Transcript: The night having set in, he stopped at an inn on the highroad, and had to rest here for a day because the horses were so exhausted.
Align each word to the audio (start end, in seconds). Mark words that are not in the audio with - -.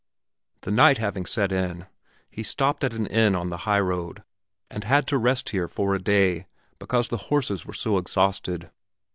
The 0.61 0.71
night 0.71 0.97
having 0.97 1.27
set 1.27 1.51
in, 1.51 1.85
he 2.31 2.41
stopped 2.41 2.83
at 2.83 2.95
an 2.95 3.05
inn 3.05 3.35
on 3.35 3.51
the 3.51 3.69
highroad, 3.69 4.23
and 4.67 4.83
had 4.83 5.05
to 5.09 5.17
rest 5.19 5.49
here 5.49 5.67
for 5.67 5.93
a 5.93 6.01
day 6.01 6.47
because 6.79 7.09
the 7.09 7.17
horses 7.29 7.67
were 7.67 7.73
so 7.75 7.99
exhausted. 7.99 8.71